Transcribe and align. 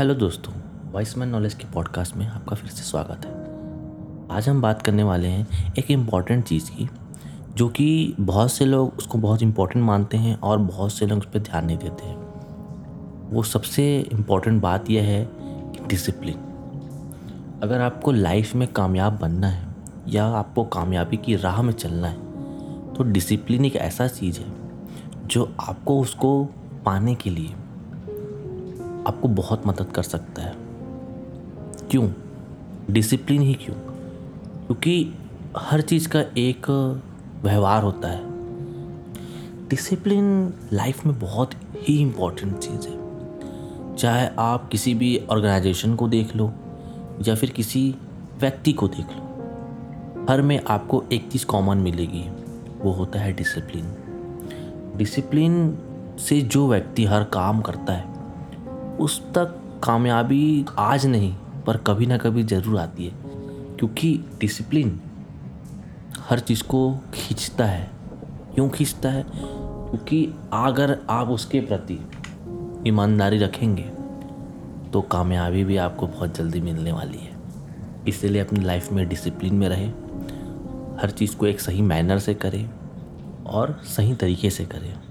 Hello 0.00 0.14
दोस्तों 0.14 0.52
voice 0.92 1.16
man 1.18 1.28
knowledge 1.28 1.54
के 1.54 1.64
podcast 1.74 2.16
में 2.16 2.26
आपका 2.26 2.56
फिर 2.56 2.70
से 2.70 2.82
स्वागत 2.82 3.24
है। 3.24 4.36
आज 4.36 4.48
हम 4.48 4.60
बात 4.62 4.82
करने 4.82 5.02
वाले 5.02 5.28
हैं 5.28 5.74
एक 5.78 5.90
इंपॉर्टेंट 5.90 6.44
चीज़ 6.44 6.70
की, 6.70 6.88
जो 7.56 7.68
कि 7.68 8.14
बहुत 8.20 8.52
से 8.52 8.64
लोग 8.64 8.94
उसको 8.98 9.18
बहुत 9.18 9.42
इंपॉर्टेंट 9.42 9.84
मानते 9.84 10.16
हैं 10.16 10.38
और 10.40 10.58
बहुत 10.58 10.92
से 10.92 11.06
लोग 11.06 11.18
उस 11.18 11.26
पर 11.26 11.38
ध्यान 11.38 11.66
नहीं 11.66 11.78
देते 11.78 12.06
हैं। 12.06 12.16
वो 13.30 13.42
सबसे 13.42 14.00
इंपॉर्टेंट 14.00 14.62
बात 14.62 14.90
यह 14.90 15.02
है 15.02 15.24
कि 15.72 15.86
डिसिप्लिन 15.86 17.60
अगर 17.62 17.80
आपको 17.80 18.12
लाइफ 18.12 18.54
में 18.54 18.68
कामयाब 18.68 19.18
बनना 19.18 19.48
है 19.48 19.74
या 20.08 20.26
आपको 20.26 20.64
कामयाबी 20.64 21.16
की 21.16 21.36
राह 21.36 21.62
में 21.62 21.72
चलना 21.72 22.08
है 22.08 22.94
तो 22.94 23.04
डिसिप्लिन 23.04 23.64
एक 23.64 23.76
ऐसा 23.76 24.08
चीज़ 24.08 24.40
है, 24.40 24.52
जो 25.26 25.54
आपको 25.60 26.00
उसको 26.00 26.44
पाने 26.84 27.14
के 27.14 27.30
लिए 27.30 27.54
आपको 29.06 29.28
बहुत 29.28 29.66
मदद 29.66 29.86
कर 29.94 30.02
सकता 30.02 30.42
है। 30.42 30.54
क्यों? 31.90 32.10
डिसिप्लिन 32.90 33.42
ही 33.42 33.54
क्यों? 33.54 33.76
क्योंकि 34.66 35.14
हर 35.58 35.80
चीज़ 35.80 36.08
का 36.08 36.20
एक 36.20 36.70
व्यवहार 37.42 37.82
होता 37.82 38.08
है। 38.08 38.20
डिसिप्लिन 39.68 40.54
लाइफ 40.72 41.06
में 41.06 41.18
बहुत 41.18 41.50
ही 41.76 42.02
इम्पोर्टेंट 42.02 42.58
चीज़ 42.58 42.88
है। 42.88 43.06
चाहे 43.96 44.28
आप 44.38 44.68
किसी 44.68 44.94
भी 44.94 45.22
ऑर्गेनाइजेशन 45.30 45.94
को 45.94 46.08
देख 46.08 46.36
लो, 46.36 46.52
या 47.28 47.34
फिर 47.34 47.50
किसी 47.50 47.94
व्यक्ति 48.40 48.72
को 48.72 48.88
देख 48.88 49.06
लो, 49.10 49.22
हर 50.30 50.42
में 50.42 50.64
आपको 50.64 51.04
एक 51.12 51.30
चीज़ 51.30 51.46
कॉमन 51.46 51.76
मिलेगी, 51.76 52.30
वो 52.80 52.92
होता 52.92 53.18
है 53.18 53.32
डिसिप्लिन 53.32 53.84
डिसिप्लिन 54.96 55.78
से 56.18 56.40
जो 56.40 56.68
व्यक्ति 56.68 57.04
हर 57.04 57.24
काम 57.24 57.60
करता 57.60 57.92
है 57.92 58.15
उस 59.00 59.32
तक 59.34 59.80
कामयाबी 59.82 60.64
आज 60.78 61.06
नहीं, 61.06 61.34
पर 61.66 61.76
कभी 61.76 62.06
ना 62.06 62.18
कभी 62.18 62.42
ज़रूर 62.42 62.78
आती 62.78 63.06
है। 63.06 63.12
क्योंकि 63.76 64.24
डिसिप्लिन 64.40 65.00
हर 66.30 66.38
चीज़ 66.38 66.62
को 66.62 66.92
खींचता 67.14 67.64
है। 67.64 67.90
क्यों 68.54 68.68
खींचता 68.68 69.08
है? 69.08 69.26
क्योंकि 69.34 70.34
अगर 70.52 70.98
आप 71.10 71.28
उसके 71.28 71.60
प्रति 71.60 72.08
ईमानदारी 72.86 73.38
रखेंगे 73.38 73.90
तो 74.92 75.00
कामयाबी 75.00 75.64
भी 75.64 75.76
आपको 75.76 76.06
बहुत 76.06 76.36
जल्दी 76.36 76.60
मिलने 76.60 76.92
वाली 76.92 77.18
है। 77.18 77.32
इसलिए 78.08 78.40
अपनी 78.40 78.60
लाइफ 78.60 78.92
में 78.92 79.08
डिसिप्लिन 79.08 79.54
में 79.54 79.68
रहें। 79.68 79.90
हर 81.02 81.10
चीज़ 81.10 81.36
को 81.36 81.46
एक 81.46 81.60
सही 81.60 81.82
मैनर 81.82 82.18
से 82.18 82.34
करें 82.34 82.70
और 83.46 83.80
सही 83.84 84.14
तरीके 84.14 84.50
से 84.50 84.64
करें। 84.64 85.05